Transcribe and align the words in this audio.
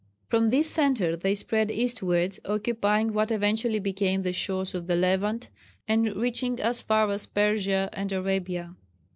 From 0.25 0.49
this 0.49 0.67
centre 0.67 1.15
they 1.15 1.35
spread 1.35 1.69
eastwards, 1.69 2.39
occupying 2.43 3.13
what 3.13 3.29
eventually 3.29 3.77
became 3.77 4.23
the 4.23 4.33
shores 4.33 4.73
of 4.73 4.87
the 4.87 4.95
Levant, 4.95 5.47
and 5.87 6.15
reaching 6.15 6.59
as 6.59 6.81
far 6.81 7.07
as 7.11 7.27
Persia 7.27 7.87
and 7.93 8.11
Arabia. 8.11 8.75